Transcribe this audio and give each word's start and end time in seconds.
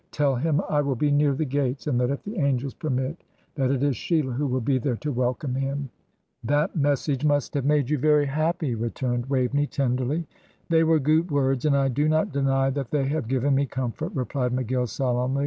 Tell 0.09 0.35
him 0.35 0.61
I 0.67 0.81
will 0.81 0.95
be 0.95 1.11
near 1.11 1.35
the 1.35 1.45
gates; 1.45 1.85
and 1.85 1.99
that 2.01 2.09
if 2.09 2.23
the 2.23 2.39
angels 2.39 2.73
permit, 2.73 3.23
that 3.53 3.69
it 3.69 3.83
is 3.83 3.95
Sheila 3.95 4.31
who 4.33 4.47
will 4.47 4.59
be 4.59 4.79
there 4.79 4.95
to 4.95 5.11
welcome 5.11 5.53
him.'" 5.53 5.91
"That 6.43 6.75
message 6.75 7.23
must 7.23 7.53
have 7.53 7.65
made 7.65 7.87
you 7.87 7.99
very 7.99 8.25
happy," 8.25 8.73
returned 8.73 9.27
Waveney, 9.27 9.67
tenderly. 9.67 10.25
"They 10.69 10.83
were 10.83 10.97
goot 10.97 11.29
words, 11.29 11.65
and 11.65 11.77
I 11.77 11.89
do 11.89 12.09
not 12.09 12.31
deny 12.33 12.71
that 12.71 12.89
they 12.89 13.09
have 13.09 13.27
given 13.27 13.53
me 13.53 13.67
comfort," 13.67 14.11
replied 14.15 14.53
McGill, 14.53 14.87
solemnly. 14.89 15.39